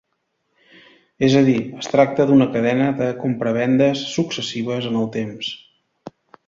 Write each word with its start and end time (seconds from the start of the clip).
És 1.27 1.35
a 1.41 1.43
dir, 1.49 1.57
es 1.81 1.91
tracta 1.95 2.27
d'una 2.31 2.49
cadena 2.57 2.89
de 3.03 3.11
compravendes 3.27 4.05
successives 4.17 4.93
en 4.93 5.03
el 5.05 5.11
temps. 5.21 5.57